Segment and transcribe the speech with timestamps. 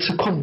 [0.00, 0.34] 吃控。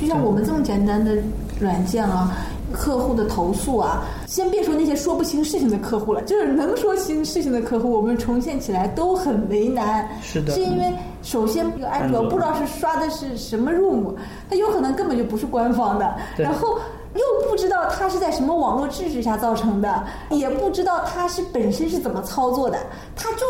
[0.00, 1.16] 就像我们这么简单的
[1.60, 2.36] 软件啊，
[2.72, 10.08] 客户的投诉啊，先别说那些说不清事情的客户了，就是能说清事情的客户，我们重现起来都很为难。
[10.22, 10.92] 是的是因为
[11.22, 14.14] 首先这个安卓不知道是刷的是什么 room，
[14.48, 16.78] 它有可能根本就不是官方的，对然后。
[17.14, 22.78] 又不知道它是在什么网络制止下造成的，也不知道它是本身是怎么操作的，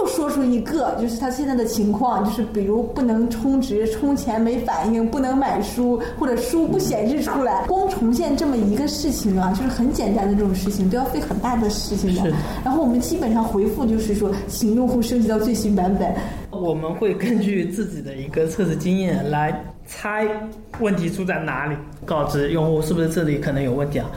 [0.08, 12.32] 说出一个，就是他现在的情况，就是比如不能充值，充钱没反应，不能买书，或者书不显示出来，光重现这么一个事情啊，就是很简单的这种事情，都要费很大的事情的。
[12.64, 16.12] 然后我们基本上回复就是说，请用户升级到最新版本。
[16.50, 20.26] 我们会根据自己的一个测试经验来猜
[20.80, 24.10] 问题出在哪里，告知用户是不是这里可能有问题啊。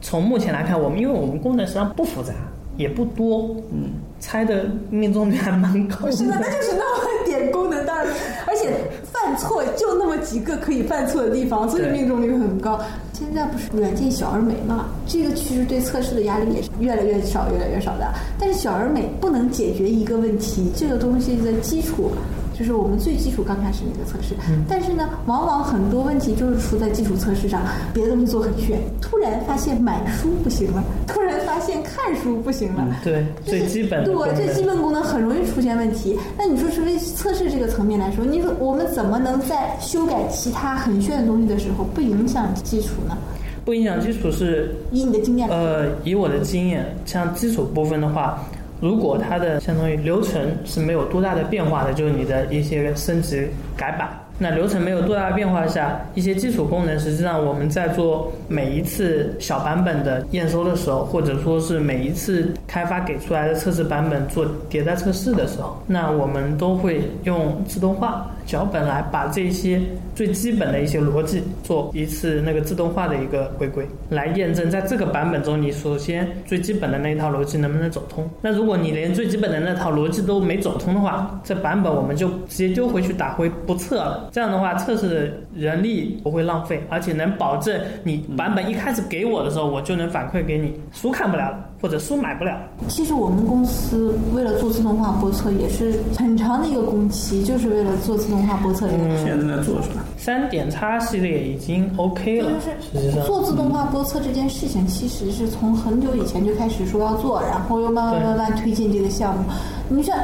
[0.00, 2.32] 从目前来看，我们因为我们功能实际上不复杂，
[2.76, 6.38] 也不多，嗯，猜的命中率还蛮高是的，的。
[6.40, 8.10] 那就是那么点功能大的，
[8.46, 8.72] 而且
[9.04, 12.80] 犯错就那么几个可以犯错的地方，所以命中率很高。
[13.12, 14.86] 现在不是软件小而美嘛？
[15.06, 18.12] 这个其实对测试的压力也是越来越少、越来越少的。
[18.40, 22.10] 但是小而美不能解决一个问题，这个东西的基础
[22.58, 24.34] 就是我们最基础刚开始那个测试。
[24.68, 31.23] 但是呢，往往很多问题就是出在基础测试上，别的东西做很炫，突然发现买书不行了，突然发
[31.64, 32.86] 现看书不行了。
[33.02, 34.64] 对，最基本对最基。
[34.64, 36.18] 本功能很容易出现问题。
[36.38, 43.14] 那你说，除非测试这个层面来说，你说我们怎么能在修改其他很炫的东西的时候不影响基础呢？
[43.62, 48.42] 不影响基础是以你的经验，呃，以我的经验，像基础部分的话，
[48.80, 54.08] 如果它的相当于流程是没有多大的变化的，就是你的一些升级改版。
[54.38, 69.80] 那流程没有多大的变化下，一些基础功能，实际上我们在做每一次小版本的验收的时候，或者说是每一次开发给出来的测试版本做迭代测试的时候，那我们都会用自动化脚本来把这些
[70.14, 78.28] 最基本的一些逻辑做一次那个自动化的一个回归，来验证在这个版本中你首先最基本的那一套逻辑能不能走通。
[78.40, 84.23] 那如果你连最基本的那套逻辑都没走通的话，这版本我们就直接丢回去打回不测了。
[84.32, 92.56] 这样的话，测试的人力不会浪费，而且能保证你版本一开始给我的时候，我就能反馈给你书看不了了，或者书买不了。
[92.88, 99.04] 其实我们公司为了做自动化播测，也是很长的一个工期，就是为了做自动化播测这个。
[99.04, 100.04] 嗯现在正在做是吧？
[100.16, 109.44] 三点叉系列已经 OK 了，实际上做自动化播测这件事情，其实是从很久以前就开始说要做，然后又慢慢慢慢推进这个项目。
[109.88, 110.16] 你像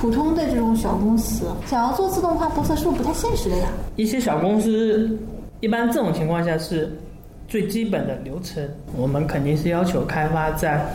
[0.00, 3.68] 普通的这种小公司，想要做自动化播测，是不是不太现实的呀？
[3.96, 5.10] 一些小公司，
[5.58, 6.96] 一般这种情况下是
[7.48, 8.62] 最基本的流程，
[8.96, 10.86] 我们肯定是要求开发在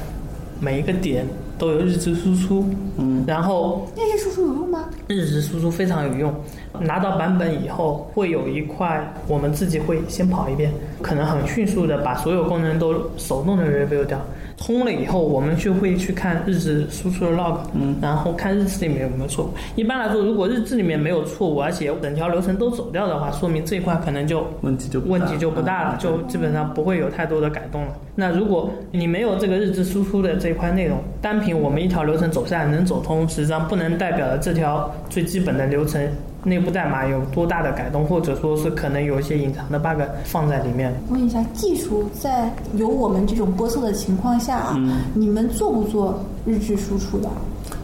[0.61, 1.25] 每一个点
[1.57, 2.65] 都有日志输出，
[2.97, 4.85] 嗯，然后日志输出有用吗？
[5.07, 6.33] 日志输出非常有用。
[6.79, 14.19] 拿到版本以后，会有一块我们自己会先跑一遍，可能很迅速的把所有功能都手动的 review 掉。
[14.55, 19.49] 通了以后，我们就会去看日志输出的 log，嗯，然后看日志里面有没有错误。
[19.75, 27.89] 一般来说，如果日志里面没有错误，而且整条流程都走掉的话，说明这一块可能就问题就不大问题就不大了，嗯就基本上不会有太多的改动了。
[28.15, 36.07] 那如果你没有这个日志输出的这一块内容，单凭我们一条流程走下来能走通，实际上不能代表了这条最基本的流程
[36.43, 40.93] 内部代码有多大的改动，或者说是可能有一些隐藏的 bug 放在里面。
[41.09, 47.29] 问一下，技术在有我们这种播测的情况下啊，嗯你们做不做日志输出的？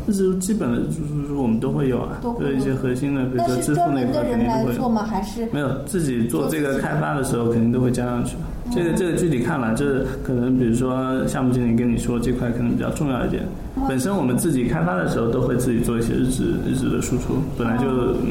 [0.08, 0.94] 日志基本的就
[1.28, 4.68] 是我们都会有啊都，会有一些核心的，比如说支付那一块专门的人肯定都会有。
[4.70, 5.04] 来做吗？
[5.04, 8.36] 还是没有自己做这个开发的时候，肯定都会加上去。
[8.72, 13.44] 这个这个具体看了，这可能比如说项目经理跟你说这块可能比较重要一点。
[13.88, 17.88] 本身我们自己开发的时候都会自己做一些日志日志的输出，本来就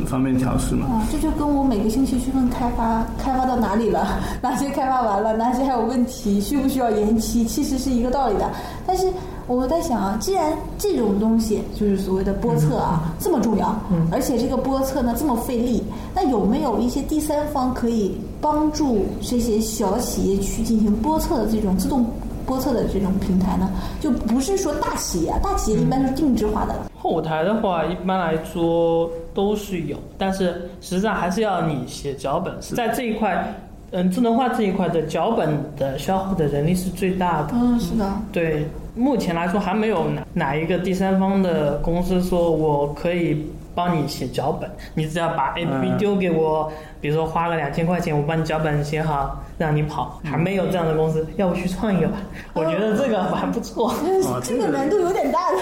[0.07, 0.87] 方便调试嘛。
[0.87, 8.51] 啊，这就跟我每个星期去问开发开发到哪里了，哪些开发完了，哪些还有问题，需不需要延期，其实是一个道理的。
[8.87, 9.07] 但是
[9.47, 13.75] 我在想啊，既然这种东西就是所谓的播测啊、这么重要，
[14.13, 15.83] 而且这个播测呢这么费力，
[16.15, 22.05] 那有没有一些第三方可以帮助这些小企业去进行播测的这种自动
[22.49, 23.71] 播测的这种平台呢？
[24.01, 26.91] 就不是说大企业啊，大企业一般是定制化的了。
[26.97, 33.55] 后台的话，一般来说都是有，但是实际上还是要你写脚本，在这一块，
[33.91, 37.51] 嗯，智能化这一块的脚本的消耗的人力是最大的。
[37.53, 38.11] 嗯，是的。
[38.33, 38.67] 对，
[38.97, 52.19] 目前来说还没有哪哪一个第三方的公司说我可以帮你写脚本，你只要把 APP 嗯丢给我，比如说花个两千块钱，我帮你脚本写好，让你跑，还没有这样的公司，要不去创一个吧？
[52.55, 53.91] 我觉得这个还不错。
[53.91, 55.59] 哦这个难度有点大的。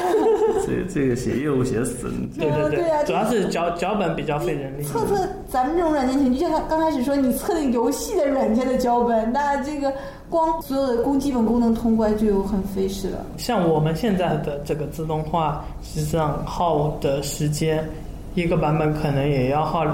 [0.66, 4.82] 这这个写业务写死了，对对对啊主要是脚脚本比较费人力。
[4.82, 9.92] 测测咱们这种软件型，就像刚刚开始说，你测那个游戏的软件的脚本，那这个
[10.28, 13.24] 光所有的功基本功能通关就很费事了。
[13.38, 17.82] 像我们现在的这个自动化，实际上耗的时间，
[18.34, 19.86] 一个版本可能也要耗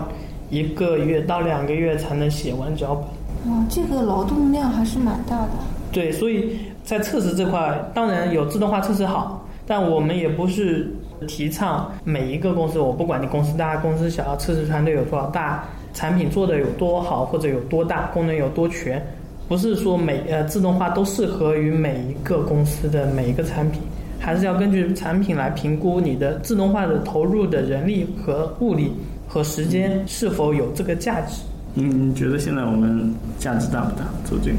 [0.50, 3.06] 一个月到两个月才能写完脚本。
[3.48, 5.50] 哇，这个劳动量还是蛮大的。
[5.90, 10.90] 对，所以在测试这块，当然有自动化测试好，但我们也不是
[11.26, 19.04] 提倡每一个公司，我不管你公司大公司小，测试团队有多少大，产品做的有多好或者有多大，功能有多全，
[19.48, 23.82] 不是说每呃自动化都适合于每一个公司的每一个产品，
[24.18, 28.92] 还是要根据产品来评估你的自动化的投入的人力和物力
[29.28, 31.42] 和时间是否有这个价值。
[31.74, 34.04] 你你觉得现在我们价值大不大？
[34.24, 34.56] 做这个？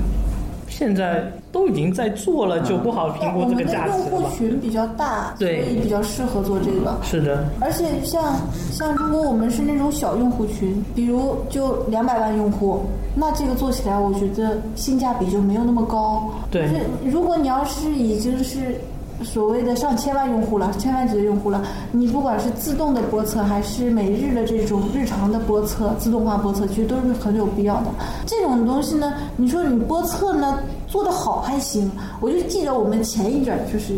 [0.67, 4.35] 现在都已经在做了，就不好评估这个价值我们的用户？
[4.35, 6.97] 群比较大，对所以比较适合做这个。
[7.03, 8.35] 是的，而且像
[8.71, 12.81] 像如果我们是那种小用户群，比如就两百万用户，
[13.15, 16.27] 那这个做起来我觉得性价比就没有那么高。
[16.49, 18.75] 对就是如果你要是已经是
[19.21, 21.61] 所谓的上千万用户了，千万级的用户了，
[21.91, 27.87] 你不管是自动的播测还是每日的这种日常的播测、自动化播测，其实都是很有必要的。
[28.25, 33.97] 这种东西呢，你说你播测呢做得好还行，我就记得我们前一阵儿就是。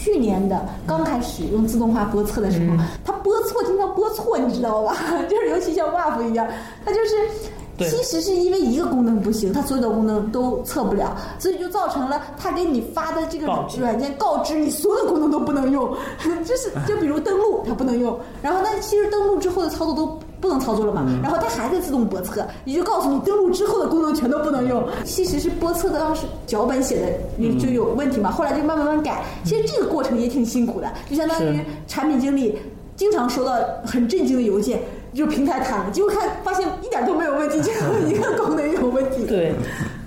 [0.00, 4.96] 去年的刚开始用自动化播测的时候，它播错经常播错，你知道吧？
[5.28, 6.46] 就是尤其像 WAF 一样，
[6.82, 7.16] 它就是
[7.78, 13.46] 对其实是因为一个功能不行，它所有的功能都测不了，所以就造成了它给你发的这个
[13.78, 15.96] 软件告知你所有的功能都不能用，
[16.44, 20.18] 就是就比如登录它不能用，然后那其实登录之后的操作都。
[20.40, 21.04] 不能操作了嘛？
[21.20, 24.86] 然后它还在自动播测，也就告诉你登录之后的功能全都不能用。
[25.04, 29.24] 其实是播测的当时脚本写的你就有问题嘛，后来就慢慢慢改。
[29.44, 32.56] 其实这个过程也挺辛苦的，就相当于产品经理
[32.94, 34.80] 经常收到很震惊的邮件，
[35.14, 37.72] 就平台瘫了，结果看发现一点都没有问题，就
[38.08, 39.24] 一个功能有问题。
[39.26, 39.52] 对，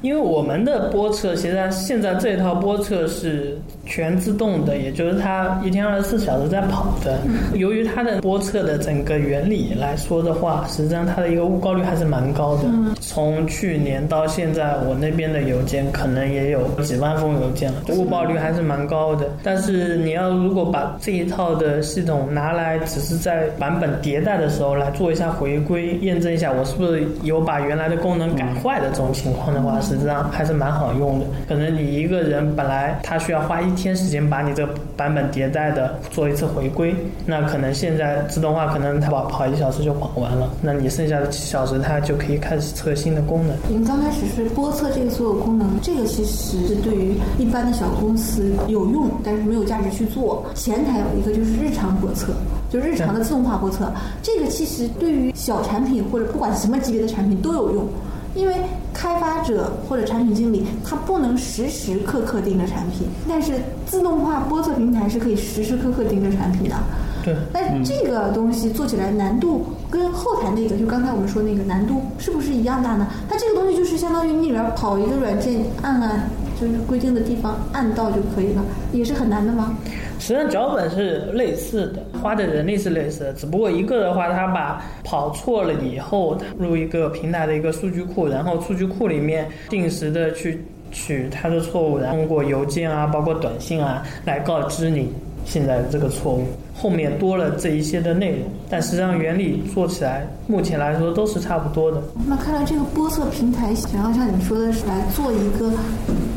[0.02, 3.58] 因为我们的播测，现在现在这套播测是
[3.92, 7.20] 全自动的，也就是它一天二十四小时在跑的。
[7.56, 12.64] 由于它的波测的整个原理来说的话，实际上它的一个误报率还是蛮高的。
[13.02, 19.28] 从去年到现在，我那边的邮件可能也有几万封邮件了，误报率还是蛮高的。
[19.44, 31.26] 但是你要如果把这一套的系统拿来，只是在版本迭代的时候来做一下回归，验证一下我是不是有把原来的功能改坏的这种情况的话，实际上还是蛮好用的。
[31.50, 36.96] 可能你一个人本来他需要花一天时间把你这个版本迭代的做一次回归，
[37.26, 43.56] 那可能现在自动化可能它跑跑一小时就跑完了，那你剩下的七小时它就可以开始测新的功能。
[43.68, 50.46] 您刚开始是播测这个所有功能，这个其实是对于一般的小公司有用，但是没有价值去做。
[50.54, 52.34] 前台有一个就是日常播测，
[52.70, 53.92] 就日常的自动化播测，
[54.22, 57.86] 这个其实对于小产品或者不管什么级别的产品都有用。
[58.34, 58.56] 因为
[58.94, 63.54] 开发者或者产品经理他不能时时刻刻盯着产品，但是
[63.86, 66.76] 自动化播测平台是可以时时刻刻盯着产品的。
[67.24, 73.08] 对，那这个东西做起来难度跟后台那个，就刚才我们说那个难度是不是一样大呢？
[73.30, 76.28] 它这个东西就是相当于你里边跑一个软件，按按
[76.62, 78.64] 就是规定的地方按到就可以了，
[78.94, 79.76] 也是很难的吗？
[80.20, 95.12] 实际上脚本是类似的，花的人力是类似的，只不过一个的话，它把跑错了以后他入一个平台的一个数据库，然后数据库里面定时的去取它的错误，然后通过邮件啊，包括短信啊来告知你
[95.46, 96.46] 现在的这个错误。
[96.82, 102.02] 后面多了这一些的内容，但实际上原理做起来，目前来说都是差不多的。
[102.28, 105.72] 那看来这个播测平台想要像你说的是来做一个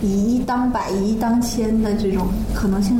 [0.02, 2.94] 以一当百、以一当千的这种可能性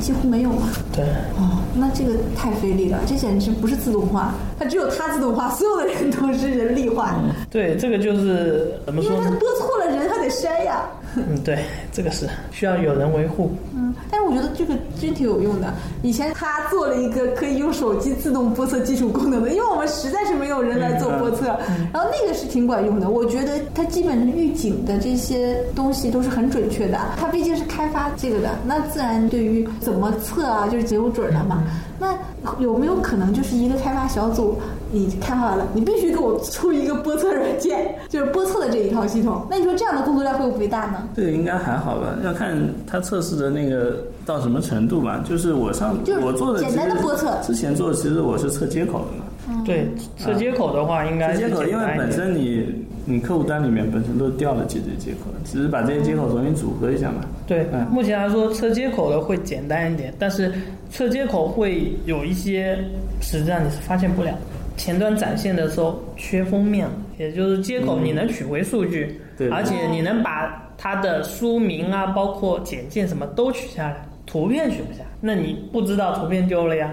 [0.00, 0.68] 几乎没有啊。
[0.92, 1.04] 对，
[1.38, 7.14] 哦，那这个太费力了，这简直不是自动化，它只有它自动化，所有的人都是人力化。
[7.48, 9.30] 对，这个就是怎么说因为它？
[9.36, 10.82] 播错了人还得筛呀。
[11.14, 11.58] 嗯，对，
[11.92, 13.50] 这个是需要有人维护。
[13.74, 13.94] 嗯，
[14.28, 15.72] 我觉得这个真挺有用的。
[16.02, 21.46] 以前他做了一个可以用手机自动播测基础功能的，因为我们实在是没有人来做播测，
[21.92, 23.08] 然后那个是挺管用的。
[23.08, 26.98] 我觉得它基本上预警的这些东西都是很准确的。
[27.16, 31.62] 它毕竟是开发这个的，那自然对于怎么测啊，就是有准了嘛。
[32.00, 32.16] 那
[32.60, 34.56] 有没有可能就是一个开发小组，
[34.90, 39.46] 你开发完了，你必须给我出一个播测软件，就是播测的这一套系统？
[39.50, 41.08] 那你说这样的工作量会不会大呢？
[41.14, 42.16] 这个应该还好吧？
[42.24, 45.22] 要看他测试的那个到什么程度吧。
[45.28, 49.62] 就是我上就是我做的简单的其实播测之前做的其实我是测接口的嘛。
[49.64, 52.66] 对，测接口的话应该是接口，因为本身你
[53.04, 57.24] 你客户端里面本身都调了几这些接口，只是把这些接口重新组合一下嘛。
[57.46, 60.52] 对嗯，目前来说测接口的会简单一点，但是
[60.90, 62.78] 测接口会有一些
[63.20, 64.32] 实际上你是发现不了。
[64.78, 76.90] 前端展现的时候缺封面，也就是接口你能取回数据，对而且你能把它的书名啊，包括简介什么都取下来，图片取不下，那你不知道图片丢了呀，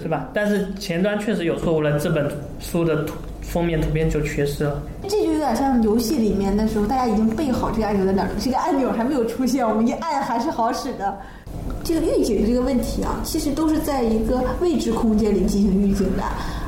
[0.00, 0.30] 是吧？
[0.32, 2.30] 但是前端确实有错误了，这本
[2.60, 4.82] 书的图封面图片就缺失了。
[5.02, 11.16] 这就有点像游戏里面的时候，大家已经备好这个按钮在哪儿了，这个按钮还没有出现，我们一按还是好使的。
[11.82, 16.22] 这个预警的这个问题啊，其实都是在一个未知空间里进行预警的，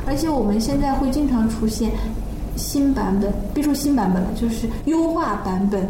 [0.09, 1.93] 而且我们现在会经常出现
[2.57, 5.87] 新版本，别说新版本了，就是优化版本。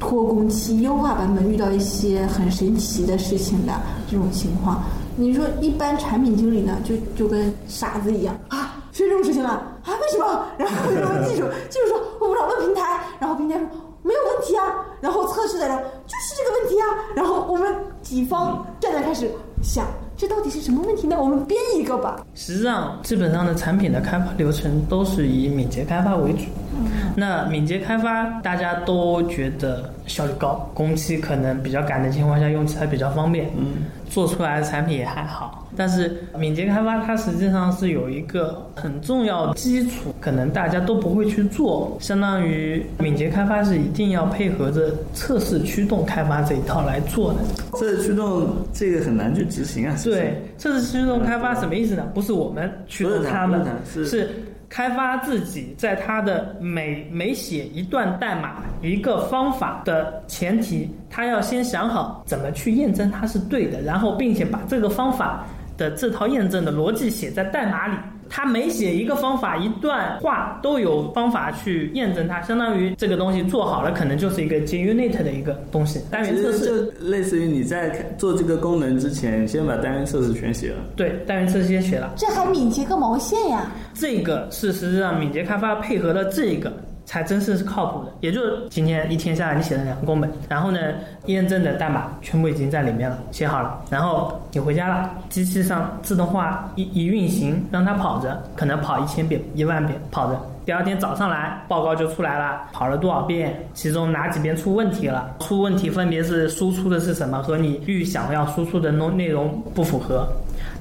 [0.00, 3.72] 拖工期优化版本遇到一些很神奇的事情的
[4.10, 4.82] 这种情况，
[5.16, 9.94] 你说一般产品经理呢，就就跟傻子一样啊，出这种事情了啊？
[10.02, 10.46] 为什么？
[10.58, 13.66] 然后然后技术技术说我不知道，问平台，然后平台说
[14.02, 14.66] 没有问题啊，
[15.00, 16.84] 然后测试的人就是这个问题啊，
[17.14, 19.30] 然后我们己方站在开始
[19.62, 19.86] 想，
[20.26, 21.20] 这到底是什么问题呢？
[21.20, 22.24] 我们编一个吧。
[22.34, 26.44] 实际上，基本上的产品的开发流程都是以敏捷开发为主。
[26.76, 35.66] 嗯那敏捷开发大家都觉得效率高，工期可能比较赶的情况下用起来比较方便，嗯，做出来的产品也还好。
[35.76, 41.98] 但是敏捷开发它实际上是有一个很重要的基础，可能大家都不会去做。
[42.00, 47.40] 相当于敏捷开发是一定要配合着测试驱动开发这一套来做的。
[47.76, 49.96] 测试驱动这个很难去执行啊。
[50.04, 52.04] 对，测试驱动开发什么意思呢？
[52.14, 54.30] 不是我们驱动他们是
[54.74, 67.96] 开发自己在他的每每写一段代码一个方法的前提，他要先想好怎么去验证它是对的，然后并且把这个方法的这套验证的逻辑写在代码里。
[68.28, 76.64] 他每写一个方法一段话都有方法去验证它，相当于这个东西做好了，可能就是一个 JUnit 的一个东西，单元测试。
[76.66, 80.78] 就类似于你在做这个功能之前，先把单元测试全写了。
[80.96, 82.12] 对，单元测试先写了。
[82.16, 83.70] 这还敏捷个毛线呀！
[83.94, 86.72] 这个是实际上敏捷开发配合了这个，
[87.04, 88.12] 才真正是靠谱的。
[88.20, 90.78] 也就是今天一天下来，你写了两个功本，然后呢，
[91.26, 100.40] 验证的代码全部已经在里面了，写好了，然后你回家了，机器上自动化一一运行，让它跑着，可能跑一千遍、一万遍跑着。
[100.64, 105.34] 第二天早上来，报告就出来了，跑了多少遍，其中哪几遍出问题了？
[105.40, 110.26] 出问题分别是输出的是什么和你预想要输出的内内容不符合。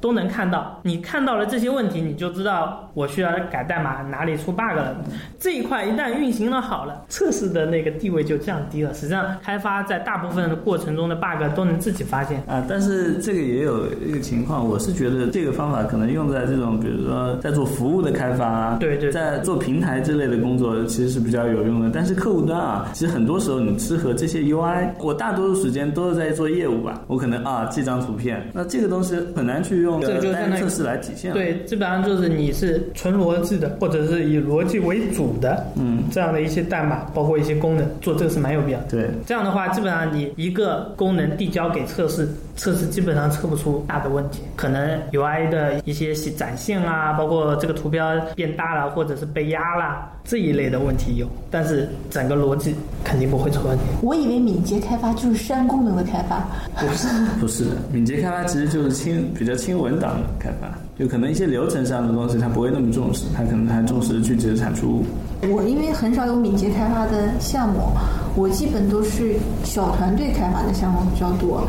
[0.04, 0.78] 都能看到。
[0.84, 4.94] 你看到了这些问题，你就知道我需要改代码哪里出 bug 了。
[5.40, 8.94] 这一块一旦运行了好了，测试的那个地位就降低了。
[8.94, 12.44] 实际上，开发在大部分的过程中的 bug 都能自己发现。
[12.48, 21.90] 啊，但是这个也有一个情况，我是觉得这个方法可能用在这种，比如说在做服务的开发啊，对对对在做平台之类的工作，其实是比较有用的。
[21.94, 38.86] 但是客户端啊，其实很多时候你适合这些 UI，我大多数时间都是在做业务吧，我可能啊这张图片，那这个东西很难去用这个就相当于单测试来体现。，对，基本上就是你是纯逻辑的，或者是以逻辑为主的，嗯，这样的一些代码，包括一些功能，做这个是蛮有必要的。
[38.90, 39.10] 对。
[39.26, 44.42] 这样的话，基本上你一个功能递交给测试，测试基本上测不出大的问题。
[44.56, 53.84] 可能 UI 的一些展现啊，包括这个图标变大了，或者是被压了这一类的问题有，但是整个逻辑肯定不会出问题。
[54.02, 56.48] 我以为敏捷开发就是删功能的开发，
[56.80, 57.08] 不是
[57.40, 60.68] 不是的，敏捷开发其实就是轻比较轻文档的开发，
[60.98, 65.06] 就可能一些流程上的东西它不会那么重视，它可能还重视具体的产出物。
[65.50, 67.90] 我因为很少有敏捷开发的项目，
[68.36, 71.68] 我基本都是小团队开发的项目比较多。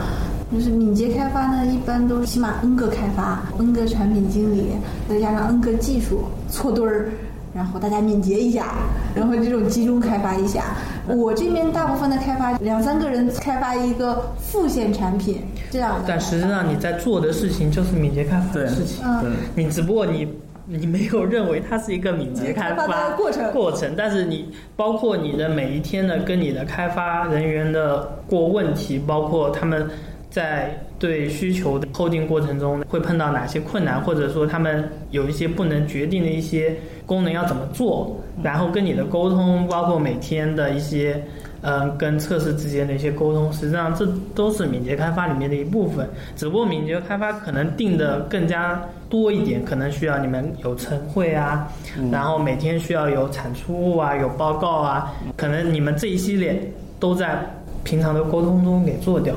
[0.54, 4.68] 就是敏捷开发呢，一般都是起码 N 个开发，N 个产品经理，
[5.08, 7.10] 再加上 N 个技术错堆儿，
[7.52, 8.74] 然后大家敏捷一下，
[9.16, 10.76] 然后这种集中开发一下。
[11.08, 16.04] 我这边大部分的开发两三个人开发一个副线产品，这样的。
[16.06, 19.30] 但实际上你在做的事情就是敏捷开发的事情，嗯对，
[19.64, 20.28] 你只不过你。
[20.66, 29.86] 你没有认为它是一个敏捷开开发的过程过程，但是你包括你的每一天的跟你的开发人员的过问题，包括他们
[30.34, 36.74] 在对需求的 coding 过程中会碰到哪些困难，或者说他们有一些不能决定的一些
[37.06, 41.22] 功能要怎么做，然后跟你的沟通，包括每天的一些。
[41.66, 46.06] 嗯，跟测试之间的一些沟通，实际上这都是敏捷开发里面的一部分。
[46.36, 51.66] 只不过敏捷开发可能定的更加多一点，可能需要你们有晨会啊，
[52.12, 57.42] 然后每天需要有产出物啊，有报告啊，可能你们这一系列都在
[57.82, 59.34] 平常的沟通中给做掉，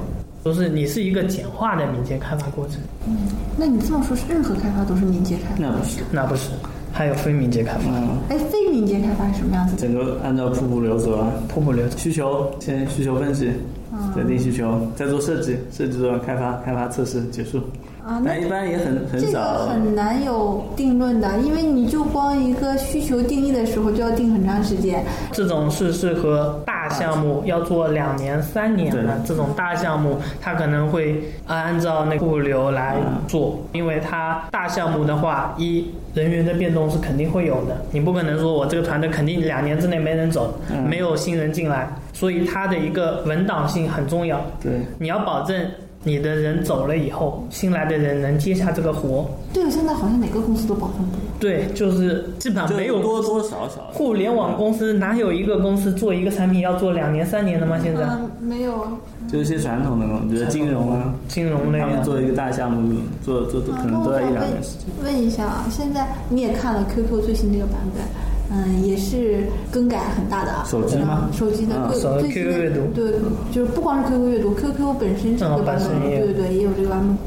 [0.48, 2.78] 都是你是一个简化的敏捷开发过程。
[3.06, 3.18] 嗯
[3.58, 5.62] 那你这么说，是任何开发都是敏捷开发？
[5.62, 6.52] 那不是，那不是，
[6.94, 9.82] 还有非敏捷开发，嗯，哎，非敏捷开发是什么样子的？
[9.82, 11.98] 整个按照瀑布流走啊，瀑布流程。
[12.00, 13.52] 需求先需求分析，
[13.92, 17.60] 嗯决定需求，再做设计，设计做完开发，开发测试结束。
[18.06, 19.68] 啊，那一般也很很这个少。
[19.68, 25.04] 很难有定论的，因为你就光一个需求定义的时候就要定很长时间。
[25.34, 32.96] 这种是适合大项目，要做两年、三年的这种大项目，它可能会按照那个物流来
[33.28, 40.88] 做，因为它大项目的话，一人员的变动是肯定会有的，你不可能说我这个团队肯定两年之内没人走，嗯。
[40.88, 45.66] 没有新人进来，所以它的一个稳档性很重要，对，你要保证。
[46.08, 51.24] 你的人走了以后，新来的人能接下这个活，对现在好像每个公司都保证不了。
[51.38, 53.92] 对，就是基本上没有多多少少。
[53.92, 57.78] 互联网公司哪有一个公司做一个产品要做两年三年的吗？
[57.84, 58.88] 现在嗯，没有。
[59.28, 64.88] 就一些传统的那种，比如金融啊，金融类啊，他们做一个大项目，做做做啊可能都要一两年时间。
[65.04, 68.02] 问一下啊，现在你也看了 QQ 最新这个版本，
[68.50, 70.64] 嗯，也是更改很大的啊。
[70.70, 73.12] 手机吗嗯手机的啊对最新的 QQ 阅读对，
[73.52, 77.18] 就是不光是 QQ 阅读，QQ 本身这个嗯版本，对对对，也有这个版本。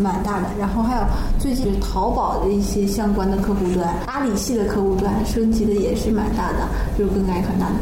[0.00, 1.02] 蛮大的，然后还有
[1.40, 7.74] 最近淘宝的一些相关的客户端，阿里系的客户端升级的也是蛮大的，就是更改很大的。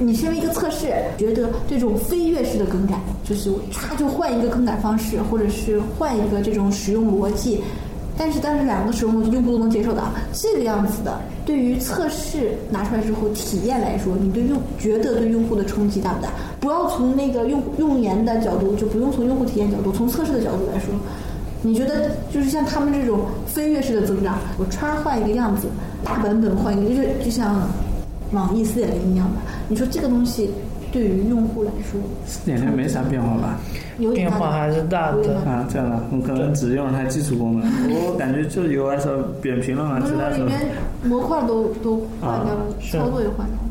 [0.00, 7.60] 你身为一个测试，觉得这种飞跃式的更改，就是我歘就换一个更改方式，或者是换一个这种使用逻辑，
[8.22, 10.00] 但是但是两个使用逻辑用户都能接受的，
[10.32, 16.28] 这个样子的，对于测试拿出来之后体验来说，你对用觉得对用户的冲击大不大？
[16.60, 20.94] 不要从那个用用研的角度，就不用从用户体验角度，从测试的角度来说。
[21.62, 25.66] 你觉得就是像他们这种飞跃式的增长，我歘换一个样子，
[26.04, 27.68] 大版本换一个，就是就像
[28.30, 29.40] 网易四点零一样的。
[29.66, 30.48] 你说这个东西
[30.92, 33.58] 对于用户来说四点零没啥变化吧？
[34.14, 35.36] 变化还是大的。
[35.38, 40.60] 啊，这样的，我可能只用了它基础功能，我感觉就 UI 上扁平了啊，不是其他时候里面
[41.02, 43.62] 模块都都换掉了，是操作也换掉了。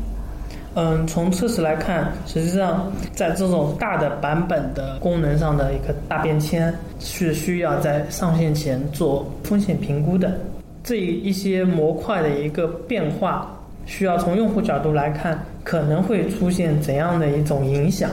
[0.74, 10.38] 嗯，从测试来看，实际上在这种大的版本的功能上的一个大变迁，是需要在上线前做风险评估的。
[10.82, 13.54] 这一些模块的一个变化，
[13.86, 18.10] 需要从用户角度来看，可能会出现怎样的一种影响？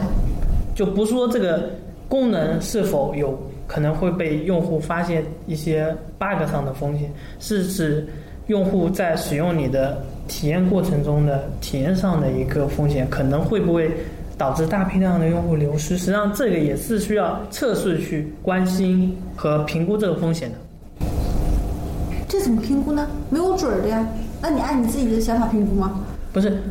[0.75, 1.69] 就不说这个
[2.07, 8.07] 功能是否有可能会被用户发现一些 bug 上的风险，是指
[8.47, 13.91] 用户在使用你的体验过程中的体验上的一个风险，可能会不会
[14.37, 15.97] 导致大批量的用户流失？
[15.97, 20.57] 实际上，这个也是需要测试去关心和评估这个风险的。
[22.27, 23.07] 这怎么评估呢？
[23.29, 24.07] 没有准儿的呀。
[24.41, 25.99] 那你按你自己的想法评估吗？
[26.31, 26.61] 不是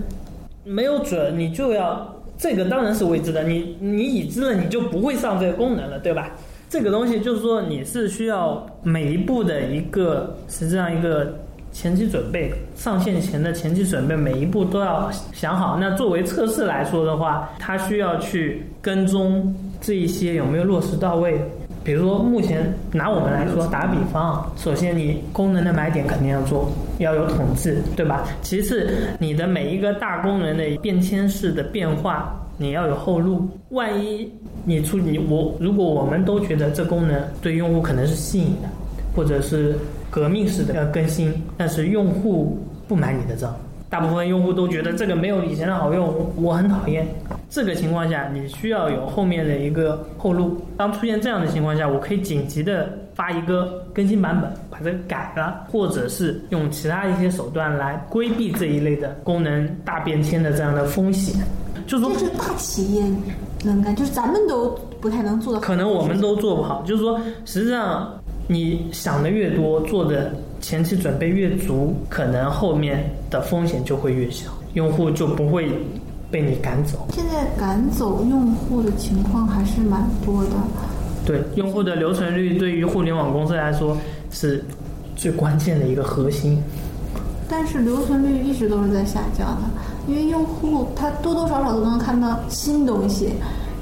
[0.65, 6.31] 没有准，你就要这个当然是未知的，你你已知了，你就不会上这个功能了，对吧？
[6.71, 11.35] 这个东西就是说你是需要每一步的一个实际上一个
[11.73, 15.79] 前期准备，上线前的前期准备，每一步都要想好。
[15.81, 21.41] 那作为测试来说的话，它需要去跟踪这一些有没有落实到位。
[21.89, 28.27] 比如说，目前拿我们来说，打比方，首先你功能的买点肯定要做，要有统计，对吧？
[28.43, 33.49] 其次，你的每一个大功能的变迁式的变化，你要有后路。
[33.71, 34.31] 万一
[34.67, 38.69] 你出你我，如果我们都觉得这功能对用户可能是吸引的，
[39.17, 39.75] 或者是
[40.11, 43.57] 革命式的要更新，但是用户不买你的账，
[43.91, 47.07] 大部分用户都觉得这个没有以前的好用，我我很讨厌。
[47.49, 50.61] 这个情况下，你需要有后面的一个后路。
[50.77, 61.35] 当出现这样的情况下，我可以紧急的发一个更新版本，把这个改了，或者是用其他一些手段来规避这一类的功能大变迁的这样的风险。
[61.87, 63.03] 就是说这，是大企业
[63.65, 65.61] 能干，就是咱们都不太能做到。
[65.61, 66.83] 可能我们都做不好。
[66.83, 68.13] 就是说，实际上
[68.47, 75.71] 你想的越多，做的前期准备越足，可能后面的风险就会越小，用户就不会
[76.31, 77.07] 被你赶走。
[77.13, 80.51] 现在赶走用户的情况还是蛮多的。
[81.27, 83.97] 对用户的留存率，对于互联网公司来说
[84.31, 84.65] 是
[85.15, 86.63] 最关键的一个核心。
[87.49, 89.63] 但是留存率一直都是在下降的，
[90.07, 93.31] 因为用户他多多少少都能看到新东西，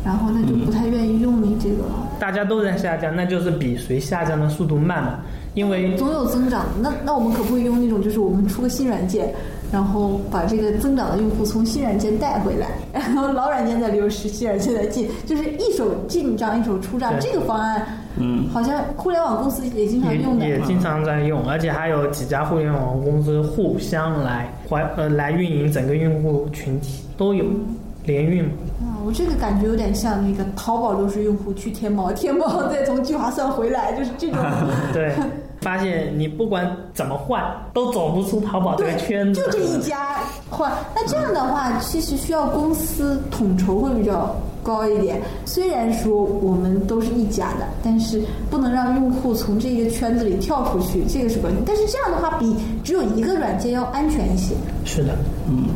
[0.04, 1.84] 然后他就不太愿意用你这个，
[2.18, 5.18] 大家都在下降，那就是比谁下降的速度慢嘛。
[5.56, 6.66] 因为总有增长。
[6.80, 9.34] 那那我们可不可以用那种，就是我们出个新软件，
[9.72, 17.10] 然后把这个增长的用户从新软件带回来， 然后老软件在流失，新软件在进，就是一手进账一手出账。
[17.12, 17.86] 对这个方案，
[18.18, 20.46] 嗯，好像互联网公司也经常用的。
[20.46, 27.44] 也经常在用，而且还有几家互联网公司互相来怀呃来运营整个用户群体都有。
[28.04, 28.44] 联运。
[28.44, 34.38] 啊，我这个感觉有点像那个淘宝流失用户去天猫，天猫 再从聚划算回来，就是这种。
[34.92, 35.12] 对，
[35.66, 39.40] 发现你不管怎么换，都走不出淘宝这个圈子。
[39.42, 45.20] 就这一家换，那这样的话，其实需要公司统筹会比较高一点。
[45.44, 51.60] 虽然说我们都是一家的，但是不能让用户从这个圈子里跳出去，这个是关键。
[51.66, 54.54] 但是这样的话，比只有一个软件要安全一些。
[54.84, 55.16] 是的，
[55.48, 55.64] 嗯。
[55.66, 55.68] 嗯，